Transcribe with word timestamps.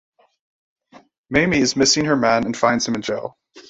Mamie 1.29 1.59
is 1.59 1.75
missing 1.75 2.05
her 2.05 2.15
man, 2.15 2.43
and 2.47 2.57
finds 2.57 2.87
him 2.87 2.95
in 2.95 3.03
jail. 3.03 3.37